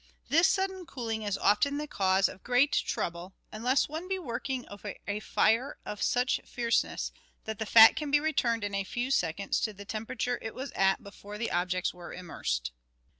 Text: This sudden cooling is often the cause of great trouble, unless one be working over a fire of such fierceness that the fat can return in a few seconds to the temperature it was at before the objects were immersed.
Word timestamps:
This 0.29 0.47
sudden 0.47 0.87
cooling 0.87 1.21
is 1.21 1.37
often 1.37 1.77
the 1.77 1.85
cause 1.85 2.27
of 2.27 2.43
great 2.43 2.71
trouble, 2.71 3.35
unless 3.51 3.87
one 3.87 4.07
be 4.07 4.17
working 4.17 4.67
over 4.67 4.95
a 5.07 5.19
fire 5.19 5.77
of 5.85 6.01
such 6.01 6.39
fierceness 6.43 7.11
that 7.45 7.59
the 7.59 7.67
fat 7.67 7.95
can 7.95 8.09
return 8.09 8.63
in 8.63 8.73
a 8.73 8.83
few 8.83 9.11
seconds 9.11 9.59
to 9.59 9.73
the 9.73 9.85
temperature 9.85 10.39
it 10.41 10.55
was 10.55 10.71
at 10.71 11.03
before 11.03 11.37
the 11.37 11.51
objects 11.51 11.93
were 11.93 12.11
immersed. 12.11 12.71